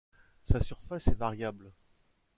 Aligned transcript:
Sa 0.41 0.59
surface 0.59 1.09
est 1.09 1.13
variable. 1.13 1.71